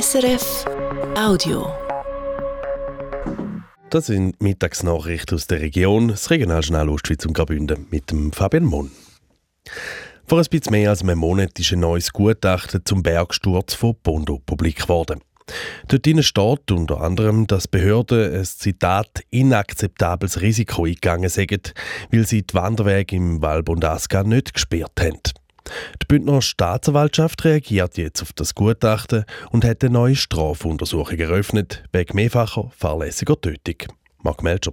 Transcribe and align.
SRF 0.00 0.64
Audio. 1.16 1.72
Das 3.90 4.06
sind 4.06 4.42
Mittagsnachrichten 4.42 5.36
aus 5.36 5.46
der 5.46 5.60
Region, 5.60 6.08
das 6.08 6.30
Regionaljournal 6.30 6.88
Ostschweiz 6.88 7.24
und 7.26 7.34
Graubünden 7.34 7.86
mit 7.92 8.10
dem 8.10 8.32
Fabian 8.32 8.64
Mon. 8.64 8.90
Vor 10.26 10.38
ein 10.38 10.46
bisschen 10.50 10.72
mehr 10.72 10.90
als 10.90 11.02
einem 11.02 11.18
Monat 11.18 11.56
ist 11.60 11.72
ein 11.72 11.78
neues 11.78 12.12
Gutachten 12.12 12.80
zum 12.84 13.04
Bergsturz 13.04 13.74
von 13.74 13.94
Bondo 14.02 14.40
publik 14.44 14.82
geworden. 14.82 15.20
Dort 15.86 16.24
steht 16.24 16.72
unter 16.72 17.00
anderem, 17.00 17.46
dass 17.46 17.68
Behörden 17.68 18.34
ein 18.34 18.44
Zitat 18.44 19.22
inakzeptables 19.30 20.40
Risiko 20.40 20.86
eingegangen 20.86 21.28
sind, 21.28 21.72
weil 22.10 22.26
sie 22.26 22.42
die 22.42 22.54
Wanderwege 22.54 23.14
im 23.14 23.40
Val 23.40 23.62
Bondasca 23.62 24.24
nicht 24.24 24.54
gesperrt 24.54 25.00
haben. 25.00 25.20
Die 26.02 26.06
Bündner 26.06 26.42
Staatsanwaltschaft 26.42 27.44
reagiert 27.44 27.96
jetzt 27.96 28.22
auf 28.22 28.32
das 28.32 28.54
Gutachten 28.54 29.24
und 29.50 29.64
hat 29.64 29.82
eine 29.82 29.92
neue 29.92 30.16
Strafuntersuchung 30.16 31.18
eröffnet, 31.18 31.84
wegen 31.92 32.16
mehrfacher 32.16 32.70
fahrlässiger 32.76 33.40
Tötung. 33.40 33.76
Mark 34.22 34.42
Melcher. 34.42 34.72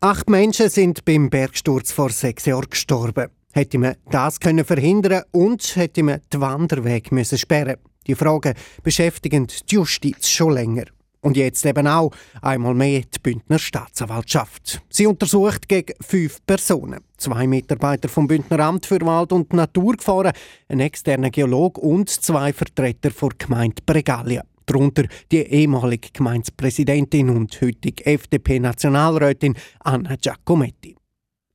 Acht 0.00 0.28
Menschen 0.28 0.68
sind 0.68 1.04
beim 1.04 1.30
Bergsturz 1.30 1.92
vor 1.92 2.10
sechs 2.10 2.44
Jahren 2.44 2.70
gestorben. 2.70 3.30
Hätte 3.52 3.78
man 3.78 3.96
das 4.10 4.38
können 4.38 4.64
verhindern 4.64 5.22
und 5.32 5.76
hätte 5.76 6.02
man 6.02 6.20
den 6.32 6.40
Wanderweg 6.40 7.10
müssen 7.10 7.38
sperren 7.38 7.76
Die 8.06 8.14
Fragen 8.14 8.54
beschäftigen 8.82 9.46
die 9.46 9.74
Justiz 9.74 10.28
schon 10.28 10.52
länger. 10.52 10.84
Und 11.20 11.36
jetzt 11.36 11.66
eben 11.66 11.86
auch 11.86 12.12
einmal 12.40 12.74
mehr 12.74 13.00
die 13.00 13.18
Bündner 13.20 13.58
Staatsanwaltschaft. 13.58 14.82
Sie 14.88 15.06
untersucht 15.06 15.68
gegen 15.68 15.94
fünf 16.00 16.44
Personen. 16.46 17.00
Zwei 17.16 17.46
Mitarbeiter 17.46 18.08
vom 18.08 18.28
Bündner 18.28 18.60
Amt 18.60 18.86
für 18.86 19.00
Wald 19.00 19.32
und 19.32 19.52
Natur 19.52 19.96
gefahren, 19.96 20.32
ein 20.68 20.80
externer 20.80 21.30
Geolog 21.30 21.78
und 21.78 22.10
zwei 22.10 22.52
Vertreter 22.52 23.10
der 23.10 23.28
Gemeinde 23.38 23.82
Bregalia. 23.84 24.44
Darunter 24.66 25.04
die 25.30 25.38
ehemalige 25.38 26.10
Gemeindepräsidentin 26.12 27.30
und 27.30 27.60
heutige 27.60 28.04
FDP-Nationalrätin 28.04 29.54
Anna 29.80 30.16
Giacometti. 30.16 30.96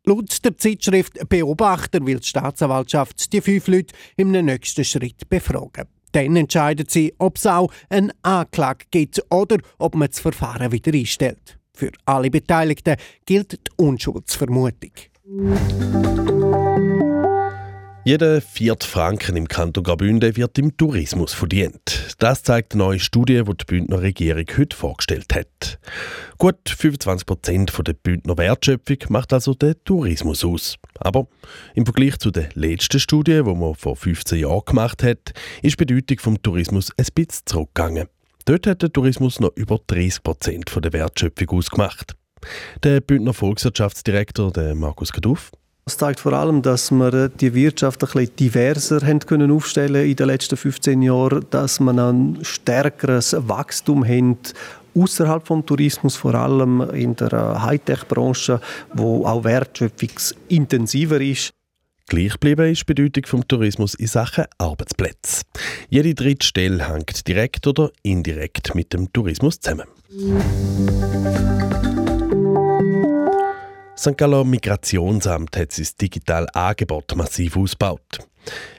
Laut 0.06 0.44
der 0.44 0.58
Zeitschrift 0.58 1.30
Beobachter 1.30 2.04
will 2.04 2.20
die 2.20 2.28
Staatsanwaltschaft 2.28 3.32
die 3.34 3.42
fünf 3.42 3.68
Leute 3.68 3.94
im 4.18 4.32
nächsten 4.32 4.84
Schritt 4.84 5.30
befragen. 5.30 5.88
Dann 6.12 6.36
entscheidet 6.36 6.92
sie, 6.92 7.14
ob 7.18 7.38
es 7.38 7.46
auch 7.46 7.72
eine 7.90 8.12
Anklage 8.22 8.86
gibt 8.92 9.22
oder 9.30 9.58
ob 9.78 9.96
man 9.96 10.10
das 10.10 10.20
Verfahren 10.20 10.72
wieder 10.72 10.94
einstellt. 10.94 11.58
Für 11.74 11.92
alle 12.06 12.30
Beteiligten 12.30 12.96
gilt 13.26 13.54
die 13.54 13.72
Unschuldsvermutung. 13.78 14.92
Jeder 18.04 18.42
vierte 18.42 18.88
Franken 18.88 19.38
im 19.38 19.48
Kanton 19.48 19.84
Graubünden 19.84 20.36
wird 20.36 20.58
im 20.58 20.76
Tourismus 20.76 21.34
verdient. 21.34 22.16
Das 22.18 22.42
zeigt 22.42 22.74
eine 22.74 22.84
neue 22.84 23.00
Studie, 23.00 23.44
die 23.44 23.58
die 23.58 23.66
Bündner 23.66 24.02
Regierung 24.02 24.46
heute 24.58 24.76
vorgestellt 24.76 25.36
hat. 25.36 25.78
Gut 26.40 26.58
25 26.68 27.28
Prozent 27.28 27.72
der 27.86 27.94
Bündner 27.94 28.40
Wertschöpfung 28.40 28.98
macht 29.10 29.34
also 29.34 29.54
der 29.54 29.82
Tourismus 29.84 30.44
aus. 30.44 30.78
Aber 30.98 31.28
im 31.76 31.86
Vergleich 31.86 32.18
zu 32.18 32.32
der 32.32 32.50
letzten 32.56 33.00
Studie, 33.00 33.44
die 33.46 33.54
man 33.54 33.76
vor 33.76 33.96
15 33.96 34.40
Jahren 34.40 34.66
gemacht 34.66 35.04
hat, 35.04 35.34
ist 35.62 35.80
die 35.80 35.86
Bedeutung 35.86 36.34
des 36.34 36.42
Tourismus 36.42 36.92
ein 36.98 37.06
bisschen 37.14 37.46
zurückgegangen. 37.46 38.08
Dort 38.46 38.66
hat 38.66 38.82
der 38.82 38.92
Tourismus 38.92 39.40
noch 39.40 39.56
über 39.56 39.80
30 39.86 40.24
Prozent 40.24 40.72
der 40.76 40.92
Wertschöpfung 40.92 41.50
ausgemacht. 41.50 42.16
Der 42.82 43.00
Bündner 43.00 43.36
Volkswirtschaftsdirektor 43.36 44.52
der 44.52 44.74
Markus 44.74 45.14
Kaduff 45.14 45.52
das 45.92 45.98
zeigt 45.98 46.22
vor 46.22 46.32
allem, 46.32 46.62
dass 46.62 46.90
wir 46.90 47.28
die 47.28 47.54
Wirtschaft 47.54 48.02
ein 48.02 48.08
bisschen 48.08 48.36
diverser 48.38 49.06
haben 49.06 49.20
können 49.20 49.52
aufstellen 49.52 50.10
in 50.10 50.16
den 50.16 50.28
letzten 50.28 50.56
15 50.56 51.02
Jahren, 51.02 51.46
dass 51.50 51.82
man 51.82 52.00
ein 52.00 52.38
stärkeres 52.44 53.36
Wachstum 53.38 54.06
haben 54.06 54.38
außerhalb 54.96 55.46
vom 55.46 55.66
Tourismus, 55.66 56.16
vor 56.16 56.34
allem 56.34 56.80
in 56.92 57.18
der 57.18 57.62
Hightech-Branche, 57.62 58.62
wo 58.94 59.26
auch 59.26 59.44
wertschöpfungsintensiver 59.44 61.20
ist. 61.20 61.52
Gleich 62.08 62.32
geblieben 62.34 62.72
ist 62.72 62.88
die 62.88 62.94
Bedeutung 62.94 63.24
des 63.24 63.48
Tourismus 63.50 63.94
in 63.96 64.08
Sachen 64.08 64.46
Arbeitsplätze. 64.58 65.42
Jede 65.90 66.16
dritte 66.16 66.46
Stelle 66.46 66.88
hängt 66.88 67.28
direkt 67.28 67.68
oder 67.68 67.92
indirekt 68.02 68.76
mit 68.76 68.94
dem 68.94 69.12
Tourismus 69.12 69.60
zusammen. 69.60 69.88
St. 74.02 74.18
Gallen 74.18 74.50
Migrationsamt 74.50 75.56
hat 75.56 75.74
sein 75.74 75.88
digitales 76.02 76.50
Angebot 76.56 77.16
massiv 77.16 77.56
ausgebaut. 77.56 78.18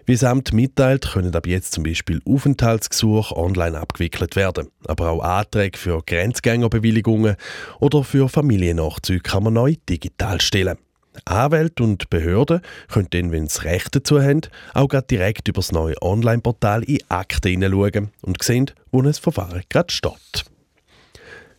Wie 0.04 0.14
das 0.14 0.24
Amt 0.24 0.52
mitteilt, 0.52 1.12
können 1.12 1.32
ab 1.36 1.46
jetzt 1.46 1.74
zum 1.74 1.84
Beispiel 1.84 2.20
Aufenthaltsgesuche 2.24 3.36
online 3.36 3.78
abgewickelt 3.78 4.34
werden. 4.34 4.66
Aber 4.84 5.10
auch 5.10 5.22
Anträge 5.22 5.78
für 5.78 6.02
Grenzgängerbewilligungen 6.04 7.36
oder 7.78 8.02
für 8.02 8.28
Familiennachzüge 8.28 9.20
kann 9.20 9.44
man 9.44 9.54
neu 9.54 9.76
digital 9.88 10.40
stellen. 10.40 10.76
Anwälte 11.24 11.84
und 11.84 12.10
Behörden 12.10 12.60
können 12.88 13.06
dann, 13.10 13.30
wenn 13.30 13.46
sie 13.46 13.62
Recht 13.62 13.94
dazu 13.94 14.20
haben, 14.20 14.40
auch 14.74 14.88
direkt 15.08 15.46
über 15.46 15.60
das 15.60 15.70
neue 15.70 16.02
Online-Portal 16.02 16.82
in 16.82 16.98
Akten 17.08 17.48
hineinschauen 17.48 18.10
und 18.22 18.42
sehen, 18.42 18.72
wo 18.90 19.00
ein 19.00 19.14
Verfahren 19.14 19.62
gerade 19.68 19.92
steht. 19.92 20.46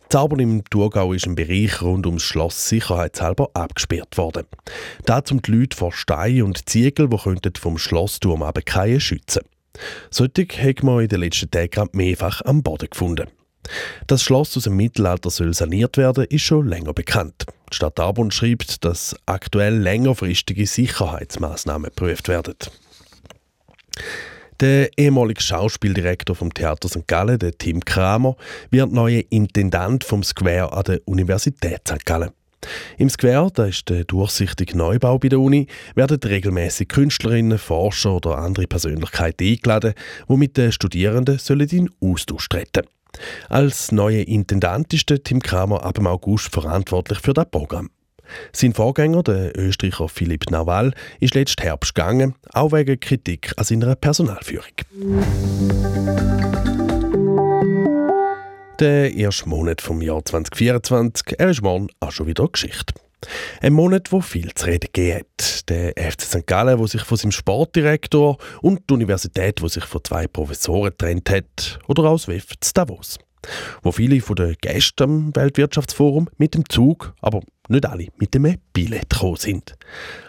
Zaubern 0.08 0.40
im 0.40 0.64
Thurgau 0.64 1.12
ist 1.12 1.26
ein 1.26 1.34
Bereich 1.34 1.82
rund 1.82 2.06
ums 2.06 2.22
Schloss 2.22 2.68
sicherheitshalber 2.68 3.50
abgesperrt 3.54 4.16
worden. 4.16 4.46
Da 5.04 5.24
zum 5.24 5.42
die 5.42 5.50
Leute 5.50 5.76
vor 5.76 5.92
Steinen 5.92 6.42
und 6.42 6.68
Ziegel, 6.68 7.08
die 7.08 7.50
vom 7.58 7.78
Schlossturm 7.78 8.42
abfallen, 8.42 9.00
schützen. 9.00 9.42
Solche 10.10 10.46
hat 10.46 10.82
man 10.82 11.00
in 11.00 11.08
den 11.08 11.20
letzten 11.20 11.50
Tagen 11.50 11.88
mehrfach 11.92 12.42
am 12.44 12.62
Boden 12.62 12.90
gefunden. 12.90 13.28
Das 14.06 14.22
Schloss 14.22 14.56
aus 14.56 14.64
dem 14.64 14.76
Mittelalter 14.76 15.30
soll 15.30 15.54
saniert 15.54 15.96
werden, 15.96 16.24
ist 16.24 16.42
schon 16.42 16.68
länger 16.68 16.92
bekannt. 16.92 17.46
Die 17.72 17.76
Stadt 17.76 17.98
Arbon 17.98 18.30
schreibt, 18.30 18.84
dass 18.84 19.16
aktuell 19.26 19.78
längerfristige 19.78 20.66
Sicherheitsmaßnahmen 20.66 21.90
geprüft 21.90 22.28
werden. 22.28 22.54
Der 24.60 24.88
ehemalige 24.96 25.42
Schauspieldirektor 25.42 26.36
vom 26.36 26.54
Theater 26.54 26.88
St. 26.88 27.08
Gallen, 27.08 27.40
der 27.40 27.58
Tim 27.58 27.84
Kramer, 27.84 28.36
wird 28.70 28.92
neuer 28.92 29.22
Intendant 29.30 30.04
vom 30.04 30.22
Square 30.22 30.72
an 30.72 30.84
der 30.84 31.00
Universität 31.06 31.80
St. 31.88 32.06
Gallen. 32.06 32.30
Im 32.96 33.10
Square, 33.10 33.50
da 33.52 33.66
ist 33.66 33.88
der 33.90 34.04
durchsichtige 34.04 34.78
Neubau 34.78 35.18
bei 35.18 35.28
der 35.28 35.40
Uni, 35.40 35.66
werden 35.96 36.18
regelmäßig 36.18 36.88
Künstlerinnen, 36.88 37.58
Forscher 37.58 38.14
oder 38.14 38.38
andere 38.38 38.66
Persönlichkeiten 38.66 39.46
eingeladen, 39.46 39.94
die 40.28 40.36
mit 40.36 40.56
den 40.56 40.72
Studierenden 40.72 41.38
sollen 41.38 41.68
in 41.68 41.90
Austausch 42.00 42.48
treten 42.48 42.86
Als 43.48 43.92
neuer 43.92 44.26
Intendant 44.26 44.94
ist 44.94 45.10
der 45.10 45.22
Tim 45.22 45.42
Kramer 45.42 45.84
ab 45.84 45.96
dem 45.96 46.06
August 46.06 46.52
verantwortlich 46.52 47.18
für 47.18 47.34
das 47.34 47.50
Programm. 47.50 47.90
Sein 48.52 48.74
Vorgänger, 48.74 49.22
der 49.22 49.56
Österreicher 49.58 50.08
Philipp 50.08 50.50
Nawal, 50.50 50.92
ist 51.20 51.34
letzten 51.34 51.62
Herbst 51.62 51.94
gegangen, 51.94 52.34
auch 52.52 52.72
wegen 52.72 52.98
Kritik 52.98 53.52
an 53.56 53.64
seiner 53.64 53.94
Personalführung. 53.94 54.64
Der 58.80 59.14
erste 59.14 59.48
Monat 59.48 59.80
vom 59.80 60.02
Jahr 60.02 60.24
2024, 60.24 61.38
er 61.38 61.50
ist 61.50 61.62
morgen 61.62 61.88
auch 62.00 62.10
schon 62.10 62.26
wieder 62.26 62.48
Geschichte. 62.48 62.94
Ein 63.60 63.72
Monat, 63.72 64.12
wo 64.12 64.20
viel 64.20 64.52
zu 64.54 64.66
reden 64.66 64.90
geht. 64.92 65.68
Der 65.68 65.94
FC 65.96 66.22
St. 66.22 66.46
Gallen, 66.46 66.76
der 66.76 66.86
sich 66.86 67.02
von 67.02 67.16
seinem 67.16 67.32
Sportdirektor 67.32 68.36
und 68.60 68.82
die 68.88 68.94
Universität, 68.94 69.60
die 69.62 69.68
sich 69.68 69.84
von 69.84 70.02
zwei 70.04 70.26
Professoren 70.26 70.90
getrennt 70.90 71.30
hat. 71.30 71.78
Oder 71.86 72.04
aus 72.04 72.28
WIF 72.28 72.48
Davos 72.74 73.18
wo 73.82 73.92
viele 73.92 74.20
von 74.20 74.36
den 74.36 74.56
Gästen 74.60 75.02
am 75.02 75.36
Weltwirtschaftsforum 75.36 76.28
mit 76.38 76.54
dem 76.54 76.68
Zug, 76.68 77.14
aber 77.20 77.40
nicht 77.68 77.86
alle, 77.86 78.08
mit 78.18 78.34
dem 78.34 78.54
Billett 78.72 79.10
gekommen 79.10 79.36
sind. 79.36 79.74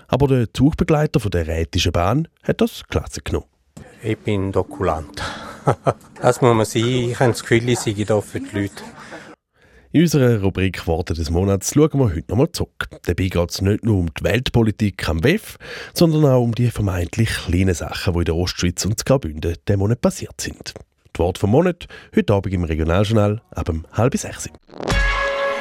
Aber 0.08 0.28
der 0.28 0.54
Zugbegleiter 0.54 1.20
von 1.20 1.32
der 1.32 1.48
Rätischen 1.48 1.92
Bahn 1.92 2.28
hat 2.44 2.62
das 2.62 2.84
klasse 2.88 3.22
genommen. 3.22 3.48
Ich 4.04 4.18
bin 4.20 4.52
Dokulant. 4.52 5.22
das 6.22 6.42
muss 6.42 6.56
man 6.56 6.66
sein. 6.66 6.84
Ich 6.84 7.20
habe 7.20 7.32
das 7.32 7.42
Gefühl, 7.42 7.70
ich 7.70 7.80
sei 7.80 7.92
hier 7.92 8.22
für 8.22 8.40
die 8.40 8.56
Leute. 8.56 8.84
In 9.96 10.02
unserer 10.02 10.42
Rubrik 10.42 10.86
Worte 10.88 11.14
des 11.14 11.30
Monats 11.30 11.74
schauen 11.74 11.90
wir 11.94 12.14
heute 12.14 12.26
nochmal 12.30 12.52
zurück. 12.52 12.90
Dabei 13.06 13.30
geht 13.30 13.50
es 13.50 13.62
nicht 13.62 13.86
nur 13.86 14.00
um 14.00 14.14
die 14.14 14.26
Weltpolitik 14.26 15.08
am 15.08 15.24
WEF, 15.24 15.58
sondern 15.94 16.26
auch 16.26 16.44
um 16.44 16.54
die 16.54 16.70
vermeintlich 16.70 17.30
kleinen 17.30 17.74
Sachen, 17.74 18.12
die 18.14 18.20
in 18.20 18.26
der 18.26 18.36
Ostschweiz 18.36 18.84
und 18.84 19.06
Graubünden 19.06 19.56
diesen 19.66 19.80
Monat 19.80 20.02
passiert 20.02 20.42
sind. 20.42 20.74
Das 21.16 21.20
Wort 21.20 21.38
vom 21.38 21.52
Monat, 21.52 21.88
heute 22.14 22.34
Abend 22.34 22.54
im 22.54 22.66
Regionaljournal 22.66 23.42
ab 23.52 23.72
halb 23.94 24.18
sechs. 24.18 24.50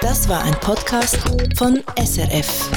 Das 0.00 0.28
war 0.28 0.42
ein 0.42 0.54
Podcast 0.54 1.16
von 1.56 1.80
SRF. 1.96 2.70